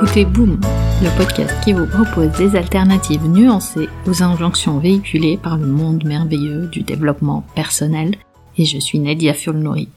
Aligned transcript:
écoutez 0.00 0.24
Boom, 0.24 0.60
le 1.02 1.16
podcast 1.18 1.52
qui 1.64 1.72
vous 1.72 1.86
propose 1.86 2.30
des 2.38 2.54
alternatives 2.56 3.26
nuancées 3.26 3.88
aux 4.06 4.22
injonctions 4.22 4.78
véhiculées 4.78 5.36
par 5.36 5.56
le 5.56 5.66
monde 5.66 6.04
merveilleux 6.04 6.68
du 6.68 6.82
développement 6.82 7.42
personnel, 7.56 8.14
et 8.56 8.64
je 8.64 8.78
suis 8.78 9.00
Nadia 9.00 9.34
Fulnori. 9.34 9.88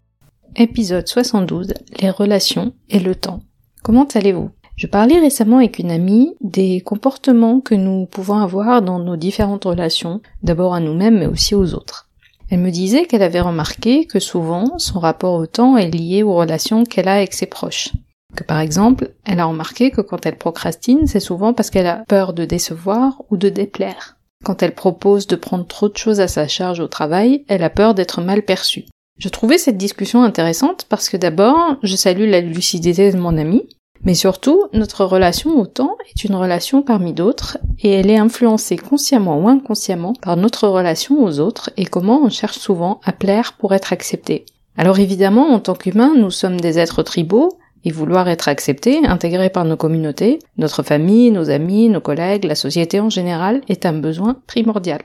Épisode 0.56 1.08
72, 1.08 1.76
les 2.02 2.10
relations 2.10 2.74
et 2.90 3.00
le 3.00 3.14
temps. 3.14 3.42
Comment 3.84 4.08
allez-vous? 4.16 4.50
Je 4.76 4.88
parlais 4.88 5.20
récemment 5.20 5.58
avec 5.58 5.78
une 5.78 5.92
amie 5.92 6.34
des 6.42 6.82
comportements 6.82 7.62
que 7.62 7.76
nous 7.76 8.08
pouvons 8.08 8.40
avoir 8.40 8.82
dans 8.82 8.98
nos 8.98 9.18
différentes 9.18 9.66
relations, 9.66 10.20
d'abord 10.42 10.74
à 10.74 10.80
nous-mêmes 10.80 11.20
mais 11.20 11.28
aussi 11.28 11.54
aux 11.54 11.76
autres. 11.76 12.10
Elle 12.50 12.62
me 12.62 12.72
disait 12.72 13.06
qu'elle 13.06 13.22
avait 13.22 13.40
remarqué 13.40 14.08
que 14.08 14.20
souvent 14.20 14.80
son 14.80 15.00
rapport 15.00 15.36
au 15.36 15.46
temps 15.46 15.78
est 15.78 15.92
lié 15.92 16.24
aux 16.24 16.34
relations 16.34 16.86
qu'elle 16.86 17.08
a 17.08 17.14
avec 17.14 17.36
ses 17.36 17.46
proches. 17.46 17.92
Que 18.36 18.44
par 18.44 18.60
exemple, 18.60 19.12
elle 19.26 19.40
a 19.40 19.46
remarqué 19.46 19.92
que 19.92 20.02
quand 20.02 20.26
elle 20.26 20.38
procrastine, 20.38 21.08
c'est 21.08 21.20
souvent 21.20 21.54
parce 21.54 21.70
qu'elle 21.70 21.88
a 21.88 22.04
peur 22.08 22.34
de 22.34 22.46
décevoir 22.46 23.22
ou 23.30 23.38
de 23.38 23.50
déplaire. 23.50 24.18
Quand 24.44 24.64
elle 24.64 24.74
propose 24.74 25.28
de 25.28 25.36
prendre 25.36 25.68
trop 25.68 25.90
de 25.90 25.98
choses 25.98 26.20
à 26.20 26.28
sa 26.28 26.48
charge 26.48 26.80
au 26.80 26.88
travail, 26.88 27.46
elle 27.48 27.64
a 27.64 27.70
peur 27.70 27.94
d'être 27.94 28.22
mal 28.22 28.44
perçue. 28.44 28.86
Je 29.20 29.30
trouvais 29.30 29.58
cette 29.58 29.78
discussion 29.78 30.24
intéressante 30.24 30.86
parce 30.90 31.10
que 31.10 31.18
d'abord, 31.18 31.76
je 31.84 31.96
salue 31.96 32.28
la 32.28 32.42
lucidité 32.42 33.12
de 33.12 33.20
mon 33.20 33.38
ami, 33.38 33.68
mais 34.04 34.16
surtout, 34.16 34.64
notre 34.74 35.06
relation 35.06 35.60
au 35.60 35.68
temps 35.68 35.96
est 36.10 36.24
une 36.24 36.34
relation 36.34 36.82
parmi 36.82 37.14
d'autres, 37.14 37.60
et 37.80 37.92
elle 37.92 38.10
est 38.10 38.18
influencée 38.18 38.78
consciemment 38.78 39.40
ou 39.40 39.48
inconsciemment 39.48 40.14
par 40.22 40.38
notre 40.38 40.68
relation 40.68 41.24
aux 41.24 41.40
autres 41.40 41.70
et 41.78 41.86
comment 41.86 42.22
on 42.24 42.30
cherche 42.30 42.58
souvent 42.58 43.00
à 43.04 43.12
plaire 43.12 43.54
pour 43.54 43.76
être 43.76 43.94
accepté. 43.94 44.46
Alors 44.76 44.98
évidemment, 44.98 45.50
en 45.50 45.60
tant 45.60 45.76
qu'humains, 45.76 46.14
nous 46.18 46.32
sommes 46.32 46.60
des 46.60 46.80
êtres 46.80 47.04
tribaux, 47.04 47.60
et 47.84 47.92
vouloir 47.92 48.28
être 48.28 48.48
accepté, 48.48 49.06
intégré 49.06 49.50
par 49.50 49.66
nos 49.66 49.78
communautés, 49.78 50.40
notre 50.58 50.84
famille, 50.84 51.32
nos 51.32 51.50
amis, 51.50 51.90
nos 51.90 52.02
collègues, 52.02 52.46
la 52.46 52.56
société 52.56 53.00
en 53.00 53.10
général, 53.10 53.62
est 53.68 53.86
un 53.86 53.94
besoin 53.94 54.38
primordial. 54.48 55.02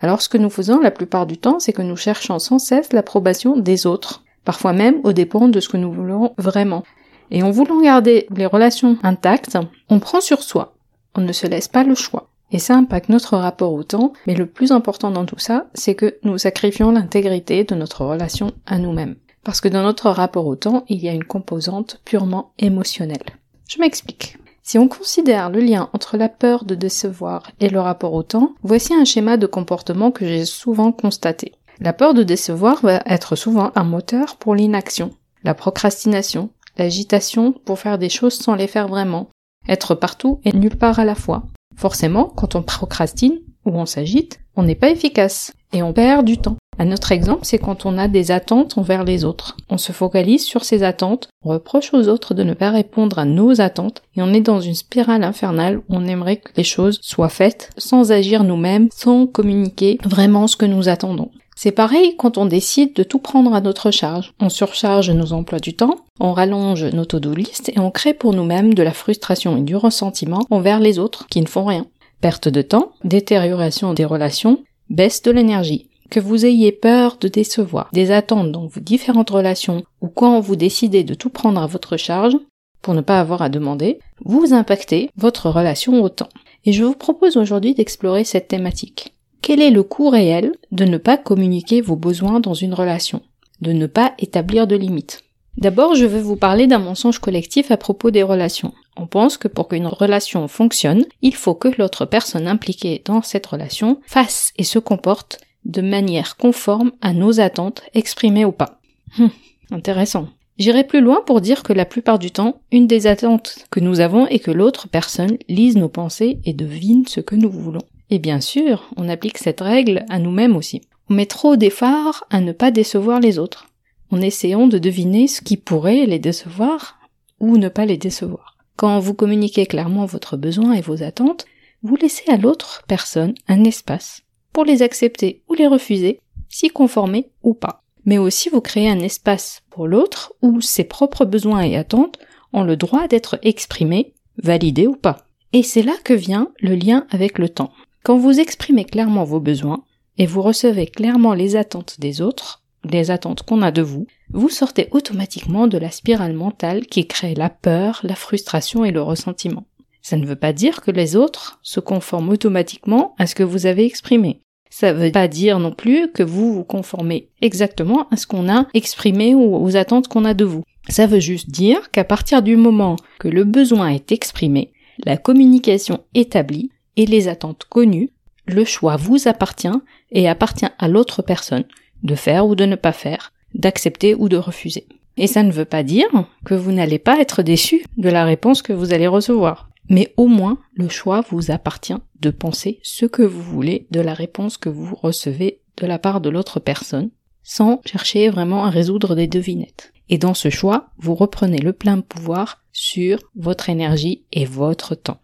Alors 0.00 0.22
ce 0.22 0.28
que 0.28 0.38
nous 0.38 0.50
faisons 0.50 0.80
la 0.80 0.90
plupart 0.90 1.26
du 1.26 1.38
temps, 1.38 1.58
c'est 1.58 1.72
que 1.72 1.82
nous 1.82 1.96
cherchons 1.96 2.38
sans 2.38 2.58
cesse 2.58 2.92
l'approbation 2.92 3.56
des 3.56 3.86
autres, 3.86 4.24
parfois 4.44 4.72
même 4.72 5.00
au 5.04 5.12
dépend 5.12 5.48
de 5.48 5.60
ce 5.60 5.68
que 5.68 5.76
nous 5.76 5.92
voulons 5.92 6.34
vraiment. 6.38 6.84
Et 7.30 7.42
en 7.42 7.50
voulant 7.50 7.80
garder 7.80 8.26
les 8.34 8.46
relations 8.46 8.96
intactes, 9.02 9.58
on 9.88 10.00
prend 10.00 10.20
sur 10.20 10.42
soi, 10.42 10.74
on 11.14 11.20
ne 11.20 11.32
se 11.32 11.46
laisse 11.46 11.68
pas 11.68 11.84
le 11.84 11.94
choix. 11.94 12.28
Et 12.52 12.58
ça 12.58 12.74
impacte 12.74 13.08
notre 13.08 13.36
rapport 13.36 13.72
au 13.72 13.84
temps, 13.84 14.12
mais 14.26 14.34
le 14.34 14.46
plus 14.46 14.72
important 14.72 15.10
dans 15.10 15.24
tout 15.24 15.38
ça, 15.38 15.66
c'est 15.74 15.94
que 15.94 16.16
nous 16.24 16.38
sacrifions 16.38 16.90
l'intégrité 16.90 17.62
de 17.62 17.74
notre 17.76 18.04
relation 18.04 18.52
à 18.66 18.78
nous-mêmes. 18.78 19.16
Parce 19.44 19.60
que 19.60 19.68
dans 19.68 19.82
notre 19.82 20.10
rapport 20.10 20.46
au 20.46 20.56
temps, 20.56 20.84
il 20.88 21.02
y 21.02 21.08
a 21.08 21.12
une 21.12 21.24
composante 21.24 22.00
purement 22.04 22.52
émotionnelle. 22.58 23.24
Je 23.68 23.78
m'explique. 23.78 24.36
Si 24.62 24.78
on 24.78 24.88
considère 24.88 25.50
le 25.50 25.60
lien 25.60 25.88
entre 25.92 26.16
la 26.16 26.28
peur 26.28 26.64
de 26.64 26.74
décevoir 26.74 27.50
et 27.60 27.68
le 27.68 27.80
rapport 27.80 28.12
au 28.12 28.22
temps, 28.22 28.54
voici 28.62 28.94
un 28.94 29.04
schéma 29.04 29.36
de 29.36 29.46
comportement 29.46 30.10
que 30.10 30.26
j'ai 30.26 30.44
souvent 30.44 30.92
constaté. 30.92 31.54
La 31.80 31.92
peur 31.92 32.12
de 32.12 32.22
décevoir 32.22 32.80
va 32.82 33.00
être 33.06 33.36
souvent 33.36 33.72
un 33.74 33.84
moteur 33.84 34.36
pour 34.36 34.54
l'inaction, 34.54 35.12
la 35.44 35.54
procrastination, 35.54 36.50
l'agitation 36.76 37.52
pour 37.52 37.78
faire 37.78 37.98
des 37.98 38.10
choses 38.10 38.34
sans 38.34 38.54
les 38.54 38.66
faire 38.66 38.86
vraiment, 38.86 39.28
être 39.66 39.94
partout 39.94 40.40
et 40.44 40.52
nulle 40.52 40.76
part 40.76 40.98
à 40.98 41.04
la 41.04 41.14
fois. 41.14 41.44
Forcément, 41.76 42.24
quand 42.24 42.54
on 42.54 42.62
procrastine 42.62 43.40
ou 43.64 43.78
on 43.78 43.86
s'agite, 43.86 44.39
on 44.56 44.62
n'est 44.62 44.74
pas 44.74 44.90
efficace 44.90 45.52
et 45.72 45.82
on 45.82 45.92
perd 45.92 46.24
du 46.24 46.38
temps. 46.38 46.56
Un 46.78 46.92
autre 46.92 47.12
exemple, 47.12 47.44
c'est 47.44 47.58
quand 47.58 47.84
on 47.84 47.98
a 47.98 48.08
des 48.08 48.30
attentes 48.30 48.78
envers 48.78 49.04
les 49.04 49.24
autres. 49.24 49.56
On 49.68 49.76
se 49.76 49.92
focalise 49.92 50.44
sur 50.44 50.64
ces 50.64 50.82
attentes, 50.82 51.28
on 51.44 51.50
reproche 51.50 51.92
aux 51.92 52.08
autres 52.08 52.32
de 52.32 52.42
ne 52.42 52.54
pas 52.54 52.70
répondre 52.70 53.18
à 53.18 53.26
nos 53.26 53.60
attentes, 53.60 54.02
et 54.16 54.22
on 54.22 54.32
est 54.32 54.40
dans 54.40 54.60
une 54.60 54.74
spirale 54.74 55.22
infernale 55.22 55.78
où 55.78 55.82
on 55.90 56.06
aimerait 56.06 56.38
que 56.38 56.52
les 56.56 56.64
choses 56.64 56.98
soient 57.02 57.28
faites 57.28 57.70
sans 57.76 58.12
agir 58.12 58.44
nous-mêmes, 58.44 58.88
sans 58.94 59.26
communiquer 59.26 59.98
vraiment 60.04 60.46
ce 60.46 60.56
que 60.56 60.64
nous 60.64 60.88
attendons. 60.88 61.30
C'est 61.54 61.72
pareil 61.72 62.16
quand 62.16 62.38
on 62.38 62.46
décide 62.46 62.94
de 62.94 63.02
tout 63.02 63.18
prendre 63.18 63.52
à 63.52 63.60
notre 63.60 63.90
charge. 63.90 64.32
On 64.40 64.48
surcharge 64.48 65.10
nos 65.10 65.34
emplois 65.34 65.58
du 65.58 65.76
temps, 65.76 65.96
on 66.18 66.32
rallonge 66.32 66.86
nos 66.86 67.04
to-do 67.04 67.34
list 67.34 67.68
et 67.68 67.78
on 67.78 67.90
crée 67.90 68.14
pour 68.14 68.32
nous-mêmes 68.32 68.72
de 68.72 68.82
la 68.82 68.94
frustration 68.94 69.58
et 69.58 69.60
du 69.60 69.76
ressentiment 69.76 70.46
envers 70.48 70.80
les 70.80 70.98
autres 70.98 71.26
qui 71.28 71.42
ne 71.42 71.46
font 71.46 71.66
rien. 71.66 71.84
Perte 72.20 72.48
de 72.48 72.62
temps, 72.62 72.92
détérioration 73.04 73.94
des 73.94 74.04
relations, 74.04 74.62
baisse 74.88 75.22
de 75.22 75.30
l'énergie 75.30 75.90
que 76.10 76.20
vous 76.20 76.44
ayez 76.44 76.72
peur 76.72 77.16
de 77.20 77.28
décevoir, 77.28 77.88
des 77.92 78.10
attentes 78.10 78.52
dans 78.52 78.66
vos 78.66 78.80
différentes 78.80 79.30
relations, 79.30 79.84
ou 80.02 80.08
quand 80.08 80.40
vous 80.40 80.56
décidez 80.56 81.04
de 81.04 81.14
tout 81.14 81.30
prendre 81.30 81.62
à 81.62 81.66
votre 81.66 81.96
charge, 81.96 82.36
pour 82.82 82.94
ne 82.94 83.00
pas 83.00 83.20
avoir 83.20 83.42
à 83.42 83.48
demander, 83.48 84.00
vous 84.24 84.52
impactez 84.52 85.10
votre 85.16 85.48
relation 85.48 86.02
au 86.02 86.08
temps. 86.08 86.28
Et 86.64 86.72
je 86.72 86.84
vous 86.84 86.94
propose 86.94 87.36
aujourd'hui 87.36 87.74
d'explorer 87.74 88.24
cette 88.24 88.48
thématique. 88.48 89.14
Quel 89.40 89.60
est 89.60 89.70
le 89.70 89.82
coût 89.82 90.10
réel 90.10 90.52
de 90.72 90.84
ne 90.84 90.98
pas 90.98 91.16
communiquer 91.16 91.80
vos 91.80 91.96
besoins 91.96 92.40
dans 92.40 92.54
une 92.54 92.74
relation, 92.74 93.22
de 93.60 93.72
ne 93.72 93.86
pas 93.86 94.12
établir 94.18 94.66
de 94.66 94.76
limites 94.76 95.22
D'abord, 95.56 95.94
je 95.94 96.06
vais 96.06 96.20
vous 96.20 96.36
parler 96.36 96.66
d'un 96.66 96.78
mensonge 96.78 97.18
collectif 97.18 97.70
à 97.70 97.76
propos 97.76 98.10
des 98.10 98.22
relations. 98.22 98.72
On 99.00 99.06
pense 99.06 99.38
que 99.38 99.48
pour 99.48 99.68
qu'une 99.68 99.86
relation 99.86 100.46
fonctionne, 100.46 101.06
il 101.22 101.34
faut 101.34 101.54
que 101.54 101.68
l'autre 101.78 102.04
personne 102.04 102.46
impliquée 102.46 103.00
dans 103.06 103.22
cette 103.22 103.46
relation 103.46 103.98
fasse 104.06 104.52
et 104.58 104.62
se 104.62 104.78
comporte 104.78 105.40
de 105.64 105.80
manière 105.80 106.36
conforme 106.36 106.92
à 107.00 107.14
nos 107.14 107.40
attentes, 107.40 107.82
exprimées 107.94 108.44
ou 108.44 108.52
pas. 108.52 108.78
Hum, 109.18 109.30
intéressant. 109.70 110.28
J'irai 110.58 110.84
plus 110.84 111.00
loin 111.00 111.22
pour 111.24 111.40
dire 111.40 111.62
que 111.62 111.72
la 111.72 111.86
plupart 111.86 112.18
du 112.18 112.30
temps, 112.30 112.60
une 112.72 112.86
des 112.86 113.06
attentes 113.06 113.64
que 113.70 113.80
nous 113.80 114.00
avons 114.00 114.26
est 114.26 114.38
que 114.38 114.50
l'autre 114.50 114.86
personne 114.86 115.38
lise 115.48 115.78
nos 115.78 115.88
pensées 115.88 116.38
et 116.44 116.52
devine 116.52 117.06
ce 117.06 117.20
que 117.20 117.36
nous 117.36 117.50
voulons. 117.50 117.80
Et 118.10 118.18
bien 118.18 118.42
sûr, 118.42 118.90
on 118.98 119.08
applique 119.08 119.38
cette 119.38 119.62
règle 119.62 120.04
à 120.10 120.18
nous-mêmes 120.18 120.56
aussi. 120.56 120.82
On 121.08 121.14
met 121.14 121.24
trop 121.24 121.56
d'efforts 121.56 122.24
à 122.28 122.42
ne 122.42 122.52
pas 122.52 122.70
décevoir 122.70 123.18
les 123.18 123.38
autres, 123.38 123.70
en 124.10 124.20
essayant 124.20 124.66
de 124.66 124.76
deviner 124.76 125.26
ce 125.26 125.40
qui 125.40 125.56
pourrait 125.56 126.04
les 126.04 126.18
décevoir 126.18 126.98
ou 127.38 127.56
ne 127.56 127.70
pas 127.70 127.86
les 127.86 127.96
décevoir. 127.96 128.49
Quand 128.80 128.98
vous 128.98 129.12
communiquez 129.12 129.66
clairement 129.66 130.06
votre 130.06 130.38
besoin 130.38 130.72
et 130.72 130.80
vos 130.80 131.02
attentes, 131.02 131.44
vous 131.82 131.96
laissez 131.96 132.30
à 132.30 132.38
l'autre 132.38 132.82
personne 132.88 133.34
un 133.46 133.62
espace 133.64 134.22
pour 134.54 134.64
les 134.64 134.80
accepter 134.80 135.42
ou 135.50 135.52
les 135.52 135.66
refuser, 135.66 136.18
s'y 136.48 136.70
conformer 136.70 137.28
ou 137.42 137.52
pas. 137.52 137.82
Mais 138.06 138.16
aussi 138.16 138.48
vous 138.48 138.62
créez 138.62 138.88
un 138.88 139.00
espace 139.00 139.60
pour 139.68 139.86
l'autre 139.86 140.32
où 140.40 140.62
ses 140.62 140.84
propres 140.84 141.26
besoins 141.26 141.60
et 141.60 141.76
attentes 141.76 142.18
ont 142.54 142.62
le 142.64 142.78
droit 142.78 143.06
d'être 143.06 143.38
exprimés, 143.42 144.14
validés 144.42 144.86
ou 144.86 144.96
pas. 144.96 145.26
Et 145.52 145.62
c'est 145.62 145.82
là 145.82 145.92
que 146.02 146.14
vient 146.14 146.48
le 146.60 146.74
lien 146.74 147.06
avec 147.10 147.38
le 147.38 147.50
temps. 147.50 147.72
Quand 148.02 148.16
vous 148.16 148.40
exprimez 148.40 148.86
clairement 148.86 149.24
vos 149.24 149.40
besoins 149.40 149.84
et 150.16 150.24
vous 150.24 150.40
recevez 150.40 150.86
clairement 150.86 151.34
les 151.34 151.54
attentes 151.54 152.00
des 152.00 152.22
autres, 152.22 152.59
les 152.84 153.10
attentes 153.10 153.42
qu'on 153.42 153.62
a 153.62 153.70
de 153.70 153.82
vous, 153.82 154.06
vous 154.32 154.48
sortez 154.48 154.88
automatiquement 154.92 155.66
de 155.66 155.78
la 155.78 155.90
spirale 155.90 156.32
mentale 156.32 156.86
qui 156.86 157.06
crée 157.06 157.34
la 157.34 157.50
peur, 157.50 158.00
la 158.02 158.14
frustration 158.14 158.84
et 158.84 158.90
le 158.90 159.02
ressentiment. 159.02 159.66
Ça 160.02 160.16
ne 160.16 160.26
veut 160.26 160.36
pas 160.36 160.52
dire 160.52 160.80
que 160.80 160.90
les 160.90 161.16
autres 161.16 161.58
se 161.62 161.80
conforment 161.80 162.30
automatiquement 162.30 163.14
à 163.18 163.26
ce 163.26 163.34
que 163.34 163.42
vous 163.42 163.66
avez 163.66 163.84
exprimé. 163.84 164.42
Ça 164.70 164.92
ne 164.92 164.98
veut 164.98 165.12
pas 165.12 165.28
dire 165.28 165.58
non 165.58 165.72
plus 165.72 166.10
que 166.12 166.22
vous 166.22 166.54
vous 166.54 166.64
conformez 166.64 167.28
exactement 167.42 168.08
à 168.10 168.16
ce 168.16 168.26
qu'on 168.26 168.48
a 168.48 168.66
exprimé 168.72 169.34
ou 169.34 169.56
aux 169.56 169.76
attentes 169.76 170.08
qu'on 170.08 170.24
a 170.24 170.32
de 170.32 170.44
vous. 170.44 170.62
Ça 170.88 171.06
veut 171.06 171.20
juste 171.20 171.50
dire 171.50 171.90
qu'à 171.90 172.04
partir 172.04 172.40
du 172.40 172.56
moment 172.56 172.96
que 173.18 173.28
le 173.28 173.44
besoin 173.44 173.88
est 173.88 174.12
exprimé, 174.12 174.72
la 175.04 175.16
communication 175.16 176.00
établie 176.14 176.70
et 176.96 177.04
les 177.04 177.28
attentes 177.28 177.64
connues, 177.68 178.10
le 178.46 178.64
choix 178.64 178.96
vous 178.96 179.28
appartient 179.28 179.68
et 180.12 180.28
appartient 180.28 180.68
à 180.78 180.88
l'autre 180.88 181.22
personne 181.22 181.64
de 182.02 182.14
faire 182.14 182.46
ou 182.46 182.54
de 182.54 182.64
ne 182.64 182.76
pas 182.76 182.92
faire, 182.92 183.32
d'accepter 183.54 184.14
ou 184.14 184.28
de 184.28 184.36
refuser. 184.36 184.86
Et 185.16 185.26
ça 185.26 185.42
ne 185.42 185.52
veut 185.52 185.64
pas 185.64 185.82
dire 185.82 186.08
que 186.44 186.54
vous 186.54 186.72
n'allez 186.72 186.98
pas 186.98 187.20
être 187.20 187.42
déçu 187.42 187.84
de 187.96 188.08
la 188.08 188.24
réponse 188.24 188.62
que 188.62 188.72
vous 188.72 188.92
allez 188.92 189.06
recevoir 189.06 189.70
mais 189.90 190.14
au 190.16 190.26
moins 190.26 190.58
le 190.72 190.88
choix 190.88 191.22
vous 191.28 191.50
appartient 191.50 191.98
de 192.20 192.30
penser 192.30 192.78
ce 192.82 193.04
que 193.04 193.22
vous 193.22 193.42
voulez 193.42 193.86
de 193.90 194.00
la 194.00 194.14
réponse 194.14 194.56
que 194.56 194.70
vous 194.70 194.94
recevez 194.94 195.60
de 195.76 195.86
la 195.86 195.98
part 195.98 196.20
de 196.20 196.30
l'autre 196.30 196.60
personne, 196.60 197.10
sans 197.42 197.80
chercher 197.84 198.30
vraiment 198.30 198.64
à 198.64 198.70
résoudre 198.70 199.14
des 199.14 199.26
devinettes. 199.26 199.92
Et 200.08 200.18
dans 200.18 200.34
ce 200.34 200.48
choix, 200.50 200.90
vous 200.98 201.14
reprenez 201.14 201.58
le 201.58 201.72
plein 201.72 202.00
pouvoir 202.00 202.62
sur 202.72 203.18
votre 203.34 203.68
énergie 203.68 204.24
et 204.32 204.44
votre 204.44 204.94
temps. 204.94 205.20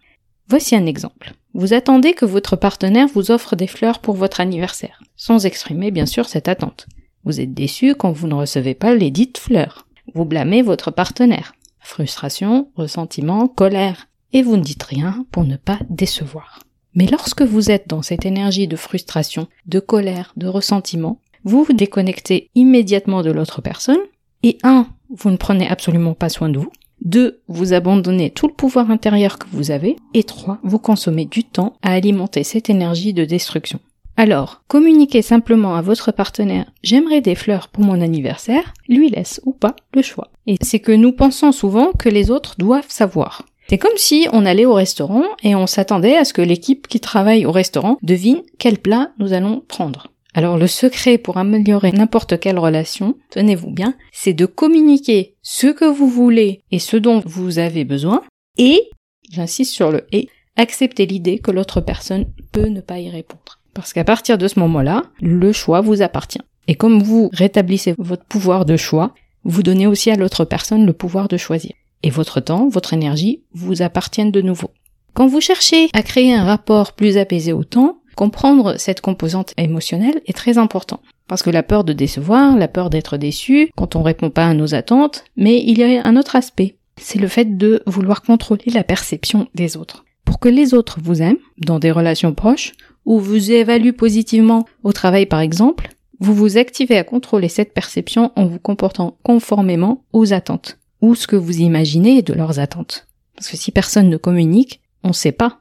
Voici 0.49 0.77
un 0.77 0.87
exemple. 0.87 1.33
Vous 1.55 1.73
attendez 1.73 2.13
que 2.13 2.25
votre 2.25 2.57
partenaire 2.57 3.09
vous 3.09 3.31
offre 3.31 3.57
des 3.57 3.67
fleurs 3.67 3.99
pour 3.99 4.15
votre 4.15 4.41
anniversaire, 4.41 5.03
sans 5.17 5.47
exprimer 5.47 5.91
bien 5.91 6.07
sûr 6.07 6.29
cette 6.29 6.49
attente. 6.49 6.87
Vous 7.25 7.41
êtes 7.41 7.55
déçu 7.55 7.95
quand 7.95 8.13
vous 8.13 8.29
ne 8.29 8.35
recevez 8.35 8.75
pas 8.75 8.95
les 8.95 9.11
dites 9.11 9.39
fleurs. 9.39 9.87
Vous 10.15 10.25
blâmez 10.25 10.63
votre 10.63 10.91
partenaire. 10.91 11.55
Frustration, 11.81 12.69
ressentiment, 12.77 13.49
colère 13.49 14.09
et 14.33 14.43
vous 14.43 14.57
ne 14.57 14.63
dites 14.63 14.83
rien 14.83 15.25
pour 15.33 15.45
ne 15.45 15.57
pas 15.57 15.79
décevoir. 15.89 16.61
Mais 16.95 17.07
lorsque 17.07 17.43
vous 17.43 17.71
êtes 17.71 17.89
dans 17.89 18.03
cette 18.03 18.27
énergie 18.27 18.69
de 18.69 18.77
frustration, 18.77 19.49
de 19.67 19.81
colère, 19.81 20.33
de 20.37 20.47
ressentiment, 20.47 21.21
vous 21.45 21.65
vous 21.65 21.73
déconnectez 21.73 22.51
immédiatement 22.55 23.23
de 23.23 23.31
l'autre 23.31 23.63
personne, 23.63 23.99
et 24.43 24.59
un, 24.63 24.87
vous 25.11 25.31
ne 25.31 25.37
prenez 25.37 25.69
absolument 25.69 26.15
pas 26.15 26.29
soin 26.29 26.49
de 26.49 26.59
vous, 26.59 26.71
2. 27.07 27.41
Vous 27.49 27.73
abandonnez 27.73 28.31
tout 28.31 28.49
le 28.49 28.53
pouvoir 28.53 28.91
intérieur 28.91 29.39
que 29.39 29.47
vous 29.53 29.71
avez. 29.71 29.97
Et 30.13 30.25
3. 30.25 30.59
Vous 30.63 30.79
consommez 30.79 31.25
du 31.25 31.45
temps 31.45 31.75
à 31.83 31.93
alimenter 31.93 32.45
cette 32.45 32.69
énergie 32.69 33.15
de 33.15 33.25
destruction. 33.25 33.81
Alors, 34.19 34.63
communiquez 34.67 35.23
simplement 35.23 35.77
à 35.77 35.83
votre 35.83 36.11
partenaire 36.11 36.67
j'aimerais 36.83 37.21
des 37.21 37.35
fleurs 37.35 37.69
pour 37.69 37.85
mon 37.85 38.01
anniversaire, 38.01 38.73
lui 38.89 39.11
laisse 39.11 39.41
ou 39.45 39.53
pas 39.53 39.77
le 39.95 40.03
choix. 40.03 40.31
Et 40.47 40.57
c'est 40.63 40.81
que 40.81 40.93
nous 40.93 41.13
pensons 41.13 41.53
souvent 41.53 41.93
que 41.93 42.09
les 42.09 42.31
autres 42.31 42.55
doivent 42.59 42.85
savoir. 42.89 43.45
C'est 43.69 43.79
comme 43.79 43.97
si 43.97 44.29
on 44.33 44.47
allait 44.47 44.65
au 44.65 44.75
restaurant 44.75 45.25
et 45.43 45.55
on 45.55 45.67
s'attendait 45.67 46.17
à 46.17 46.25
ce 46.25 46.33
que 46.33 46.43
l'équipe 46.43 46.87
qui 46.87 47.01
travaille 47.01 47.47
au 47.47 47.53
restaurant 47.53 47.99
devine 48.03 48.43
quel 48.59 48.79
plat 48.79 49.11
nous 49.19 49.33
allons 49.33 49.63
prendre. 49.67 50.09
Alors 50.37 50.59
le 50.59 50.67
secret 50.67 51.17
pour 51.17 51.39
améliorer 51.39 51.93
n'importe 51.93 52.39
quelle 52.39 52.59
relation, 52.59 53.17
tenez-vous 53.31 53.71
bien, 53.71 53.95
c'est 54.13 54.35
de 54.35 54.45
communiquer 54.45 55.35
ce 55.41 55.69
que 55.69 55.87
vous 55.87 56.09
voulez 56.09 56.61
et 56.71 56.79
ce 56.79 56.99
dont 56.99 57.23
vous 57.25 57.59
avez 57.59 57.87
besoin 57.87 58.23
et, 58.59 58.91
j'insiste 59.33 59.73
sur 59.73 59.91
le 59.91 60.07
et, 60.13 60.29
accepter 60.57 61.07
l'idée 61.07 61.39
que 61.39 61.51
l'autre 61.51 61.81
personne 61.81 62.27
peut 62.53 62.67
ne 62.67 62.83
pas 62.83 62.99
y 62.99 63.09
répondre. 63.09 63.61
Parce 63.73 63.95
qu'à 63.95 64.05
partir 64.05 64.37
de 64.37 64.47
ce 64.47 64.59
moment-là, 64.61 65.05
le 65.23 65.53
choix 65.53 65.81
vous 65.81 66.03
appartient. 66.03 66.43
Et 66.69 66.75
comme 66.75 67.03
vous 67.03 67.31
rétablissez 67.33 67.95
votre 67.97 68.27
pouvoir 68.27 68.67
de 68.67 68.77
choix, 68.77 69.15
vous 69.45 69.63
donnez 69.63 69.87
aussi 69.87 70.11
à 70.11 70.17
l'autre 70.17 70.45
personne 70.45 70.85
le 70.85 70.93
pouvoir 70.93 71.29
de 71.29 71.39
choisir. 71.39 71.73
Et 72.03 72.11
votre 72.11 72.41
temps, 72.41 72.69
votre 72.69 72.93
énergie 72.93 73.43
vous 73.55 73.81
appartiennent 73.81 74.33
de 74.33 74.43
nouveau. 74.43 74.71
Quand 75.15 75.29
vous 75.29 75.41
cherchez 75.41 75.89
à 75.95 76.03
créer 76.03 76.35
un 76.35 76.45
rapport 76.45 76.93
plus 76.93 77.17
apaisé 77.17 77.55
au 77.55 77.65
temps, 77.65 78.01
comprendre 78.17 78.75
cette 78.79 79.01
composante 79.01 79.55
émotionnelle 79.57 80.21
est 80.27 80.37
très 80.37 80.59
important. 80.59 81.01
Parce 81.29 81.43
que 81.43 81.51
la 81.51 81.63
peur 81.63 81.85
de 81.85 81.93
décevoir, 81.93 82.57
la 82.57 82.67
peur 82.67 82.91
d'être 82.91 83.17
déçu 83.17 83.71
quand 83.77 83.95
on 83.95 84.03
répond 84.03 84.31
pas 84.31 84.47
à 84.47 84.55
nos 84.55 84.75
attentes, 84.75 85.25
mais 85.37 85.63
il 85.63 85.79
y 85.79 85.85
a 85.85 86.05
un 86.05 86.17
autre 86.17 86.35
aspect. 86.35 86.77
C'est 86.99 87.21
le 87.21 87.29
fait 87.29 87.57
de 87.57 87.83
vouloir 87.87 88.23
contrôler 88.23 88.71
la 88.73 88.83
perception 88.83 89.49
des 89.55 89.77
autres. 89.77 90.05
Pour 90.25 90.41
que 90.41 90.49
les 90.49 90.75
autres 90.75 90.99
vous 91.01 91.23
aiment, 91.23 91.39
dans 91.59 91.79
des 91.79 91.93
relations 91.93 92.35
proches, 92.35 92.73
ou 93.05 93.21
vous 93.21 93.53
évalue 93.53 93.93
positivement 93.93 94.65
au 94.83 94.93
travail 94.93 95.27
par 95.27 95.41
exemple, 95.41 95.91
vous 96.19 96.35
vous 96.35 96.57
activez 96.57 96.97
à 96.97 97.05
contrôler 97.05 97.49
cette 97.49 97.75
perception 97.75 98.33
en 98.37 98.47
vous 98.47 98.59
comportant 98.59 99.17
conformément 99.23 100.05
aux 100.13 100.33
attentes, 100.33 100.79
ou 101.03 101.15
ce 101.15 101.27
que 101.27 101.37
vous 101.37 101.59
imaginez 101.59 102.23
de 102.23 102.33
leurs 102.33 102.59
attentes. 102.59 103.07
Parce 103.37 103.49
que 103.49 103.57
si 103.57 103.71
personne 103.71 104.09
ne 104.09 104.17
communique, 104.17 104.81
on 105.05 105.13
sait 105.13 105.33
pas. 105.33 105.59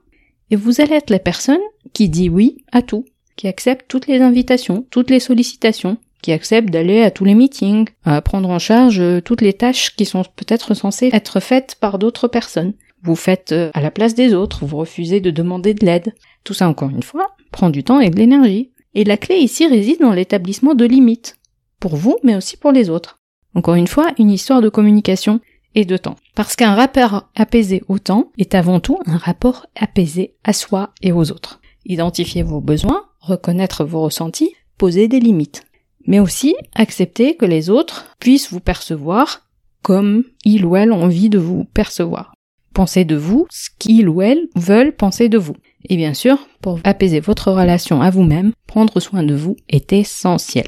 Et 0.51 0.55
vous 0.55 0.81
allez 0.81 0.93
être 0.93 1.09
la 1.09 1.19
personne 1.19 1.59
qui 1.93 2.09
dit 2.09 2.29
oui 2.29 2.57
à 2.71 2.81
tout, 2.81 3.05
qui 3.35 3.47
accepte 3.47 3.85
toutes 3.87 4.07
les 4.07 4.21
invitations, 4.21 4.85
toutes 4.89 5.09
les 5.09 5.19
sollicitations, 5.19 5.97
qui 6.21 6.31
accepte 6.31 6.69
d'aller 6.69 7.01
à 7.01 7.11
tous 7.11 7.25
les 7.25 7.35
meetings, 7.35 7.87
à 8.03 8.21
prendre 8.21 8.49
en 8.49 8.59
charge 8.59 8.99
euh, 8.99 9.21
toutes 9.21 9.41
les 9.41 9.53
tâches 9.53 9.95
qui 9.95 10.05
sont 10.05 10.23
peut-être 10.35 10.73
censées 10.73 11.09
être 11.13 11.39
faites 11.39 11.75
par 11.79 11.99
d'autres 11.99 12.27
personnes. 12.27 12.73
Vous 13.03 13.15
faites 13.15 13.51
euh, 13.51 13.69
à 13.73 13.81
la 13.81 13.91
place 13.91 14.15
des 14.15 14.33
autres, 14.33 14.65
vous 14.65 14.77
refusez 14.77 15.19
de 15.19 15.29
demander 15.29 15.73
de 15.73 15.85
l'aide. 15.85 16.15
Tout 16.43 16.55
ça, 16.55 16.67
encore 16.67 16.89
une 16.89 17.03
fois, 17.03 17.35
prend 17.51 17.69
du 17.69 17.83
temps 17.83 17.99
et 17.99 18.09
de 18.09 18.15
l'énergie. 18.15 18.71
Et 18.95 19.03
la 19.03 19.17
clé 19.17 19.35
ici 19.35 19.67
réside 19.67 19.99
dans 19.99 20.13
l'établissement 20.13 20.73
de 20.73 20.85
limites. 20.85 21.37
Pour 21.79 21.95
vous, 21.95 22.17
mais 22.23 22.35
aussi 22.35 22.57
pour 22.57 22.71
les 22.71 22.89
autres. 22.89 23.19
Encore 23.53 23.75
une 23.75 23.87
fois, 23.87 24.11
une 24.17 24.31
histoire 24.31 24.61
de 24.61 24.69
communication 24.69 25.41
de. 25.83 25.99
Parce 26.35 26.55
qu'un 26.55 26.73
rapport 26.73 27.29
apaisé 27.35 27.83
au 27.89 27.99
temps 27.99 28.31
est 28.37 28.55
avant 28.55 28.79
tout 28.79 28.99
un 29.05 29.17
rapport 29.17 29.65
apaisé 29.75 30.35
à 30.45 30.53
soi 30.53 30.91
et 31.01 31.11
aux 31.11 31.31
autres. 31.31 31.59
Identifier 31.85 32.43
vos 32.43 32.61
besoins, 32.61 33.03
reconnaître 33.19 33.83
vos 33.83 34.01
ressentis, 34.01 34.53
poser 34.77 35.07
des 35.07 35.19
limites. 35.19 35.63
Mais 36.07 36.19
aussi 36.19 36.55
accepter 36.75 37.35
que 37.35 37.45
les 37.45 37.69
autres 37.69 38.05
puissent 38.19 38.51
vous 38.51 38.59
percevoir 38.59 39.41
comme 39.81 40.23
ils 40.45 40.65
ou 40.65 40.75
elles 40.75 40.91
ont 40.91 41.03
envie 41.03 41.29
de 41.29 41.39
vous 41.39 41.65
percevoir. 41.65 42.33
Pensez 42.73 43.05
de 43.05 43.15
vous 43.15 43.47
ce 43.49 43.69
qu'ils 43.77 44.09
ou 44.09 44.21
elles 44.21 44.47
veulent 44.55 44.95
penser 44.95 45.29
de 45.29 45.37
vous. 45.37 45.55
Et 45.87 45.95
bien 45.95 46.13
sûr, 46.13 46.37
pour 46.61 46.79
apaiser 46.83 47.19
votre 47.19 47.51
relation 47.51 48.01
à 48.01 48.09
vous-même, 48.09 48.51
prendre 48.67 48.99
soin 48.99 49.23
de 49.23 49.35
vous 49.35 49.55
est 49.69 49.93
essentiel. 49.93 50.67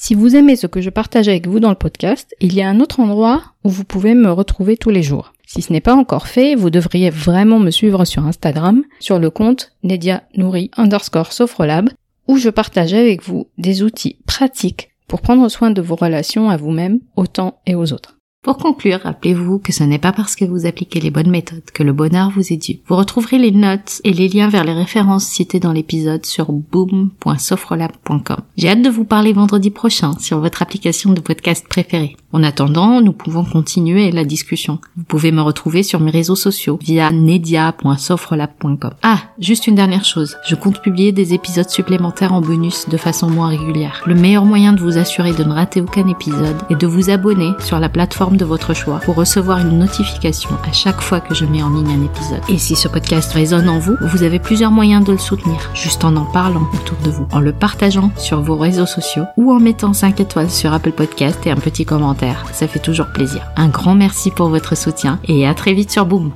Si 0.00 0.14
vous 0.14 0.36
aimez 0.36 0.54
ce 0.54 0.68
que 0.68 0.80
je 0.80 0.90
partage 0.90 1.26
avec 1.26 1.48
vous 1.48 1.58
dans 1.58 1.70
le 1.70 1.74
podcast, 1.74 2.32
il 2.40 2.54
y 2.54 2.62
a 2.62 2.68
un 2.68 2.78
autre 2.78 3.00
endroit 3.00 3.42
où 3.64 3.68
vous 3.68 3.82
pouvez 3.82 4.14
me 4.14 4.30
retrouver 4.30 4.76
tous 4.76 4.90
les 4.90 5.02
jours. 5.02 5.32
Si 5.44 5.60
ce 5.60 5.72
n'est 5.72 5.80
pas 5.80 5.96
encore 5.96 6.28
fait, 6.28 6.54
vous 6.54 6.70
devriez 6.70 7.10
vraiment 7.10 7.58
me 7.58 7.72
suivre 7.72 8.04
sur 8.04 8.24
Instagram, 8.24 8.84
sur 9.00 9.18
le 9.18 9.28
compte 9.28 9.72
Nedia 9.82 10.22
Nouri 10.36 10.70
underscore 10.76 11.32
Sophrolab, 11.32 11.90
où 12.28 12.36
je 12.36 12.48
partage 12.48 12.94
avec 12.94 13.24
vous 13.24 13.48
des 13.58 13.82
outils 13.82 14.18
pratiques 14.24 14.90
pour 15.08 15.20
prendre 15.20 15.48
soin 15.48 15.72
de 15.72 15.82
vos 15.82 15.96
relations 15.96 16.48
à 16.48 16.56
vous-même, 16.56 17.00
autant 17.16 17.60
et 17.66 17.74
aux 17.74 17.92
autres. 17.92 18.17
Pour 18.42 18.56
conclure, 18.56 19.00
rappelez-vous 19.02 19.58
que 19.58 19.72
ce 19.72 19.82
n'est 19.82 19.98
pas 19.98 20.12
parce 20.12 20.36
que 20.36 20.44
vous 20.44 20.64
appliquez 20.64 21.00
les 21.00 21.10
bonnes 21.10 21.28
méthodes 21.30 21.70
que 21.74 21.82
le 21.82 21.92
bonheur 21.92 22.30
vous 22.30 22.52
est 22.52 22.56
dû. 22.56 22.78
Vous 22.86 22.94
retrouverez 22.94 23.36
les 23.36 23.50
notes 23.50 24.00
et 24.04 24.12
les 24.12 24.28
liens 24.28 24.48
vers 24.48 24.62
les 24.62 24.72
références 24.72 25.24
citées 25.24 25.58
dans 25.58 25.72
l'épisode 25.72 26.24
sur 26.24 26.52
boom.sofrelab.com. 26.52 28.36
J'ai 28.56 28.68
hâte 28.68 28.82
de 28.82 28.90
vous 28.90 29.04
parler 29.04 29.32
vendredi 29.32 29.70
prochain 29.70 30.12
sur 30.20 30.38
votre 30.38 30.62
application 30.62 31.12
de 31.12 31.20
podcast 31.20 31.66
préférée. 31.68 32.16
En 32.32 32.44
attendant, 32.44 33.00
nous 33.00 33.12
pouvons 33.12 33.44
continuer 33.44 34.12
la 34.12 34.24
discussion. 34.24 34.78
Vous 34.96 35.04
pouvez 35.04 35.32
me 35.32 35.40
retrouver 35.40 35.82
sur 35.82 35.98
mes 35.98 36.12
réseaux 36.12 36.36
sociaux 36.36 36.78
via 36.80 37.10
nedia.sofrelab.com. 37.10 38.92
Ah, 39.02 39.22
juste 39.40 39.66
une 39.66 39.74
dernière 39.74 40.04
chose. 40.04 40.36
Je 40.46 40.54
compte 40.54 40.80
publier 40.80 41.10
des 41.10 41.34
épisodes 41.34 41.68
supplémentaires 41.70 42.34
en 42.34 42.40
bonus 42.40 42.88
de 42.88 42.96
façon 42.98 43.28
moins 43.28 43.48
régulière. 43.48 44.02
Le 44.06 44.14
meilleur 44.14 44.44
moyen 44.44 44.74
de 44.74 44.80
vous 44.80 44.96
assurer 44.96 45.32
de 45.32 45.42
ne 45.42 45.52
rater 45.52 45.80
aucun 45.80 46.06
épisode 46.06 46.56
est 46.70 46.76
de 46.76 46.86
vous 46.86 47.10
abonner 47.10 47.50
sur 47.58 47.80
la 47.80 47.88
de 48.36 48.44
votre 48.44 48.74
choix 48.74 49.00
pour 49.00 49.14
recevoir 49.14 49.58
une 49.58 49.78
notification 49.78 50.50
à 50.68 50.72
chaque 50.72 51.00
fois 51.00 51.20
que 51.20 51.34
je 51.34 51.44
mets 51.44 51.62
en 51.62 51.70
ligne 51.70 51.90
un 51.90 52.04
épisode. 52.04 52.40
Et 52.48 52.58
si 52.58 52.76
ce 52.76 52.88
podcast 52.88 53.32
résonne 53.32 53.68
en 53.68 53.78
vous, 53.78 53.96
vous 54.00 54.22
avez 54.22 54.38
plusieurs 54.38 54.70
moyens 54.70 55.04
de 55.04 55.12
le 55.12 55.18
soutenir, 55.18 55.70
juste 55.74 56.04
en 56.04 56.16
en 56.16 56.24
parlant 56.24 56.68
autour 56.74 56.98
de 57.04 57.10
vous, 57.10 57.26
en 57.32 57.40
le 57.40 57.52
partageant 57.52 58.10
sur 58.16 58.40
vos 58.40 58.56
réseaux 58.56 58.86
sociaux 58.86 59.24
ou 59.36 59.52
en 59.52 59.60
mettant 59.60 59.92
5 59.92 60.20
étoiles 60.20 60.50
sur 60.50 60.72
Apple 60.72 60.92
Podcast 60.92 61.46
et 61.46 61.50
un 61.50 61.56
petit 61.56 61.84
commentaire. 61.84 62.44
Ça 62.52 62.68
fait 62.68 62.78
toujours 62.78 63.08
plaisir. 63.12 63.42
Un 63.56 63.68
grand 63.68 63.94
merci 63.94 64.30
pour 64.30 64.48
votre 64.48 64.76
soutien 64.76 65.18
et 65.24 65.46
à 65.46 65.54
très 65.54 65.74
vite 65.74 65.90
sur 65.90 66.06
Boom. 66.06 66.32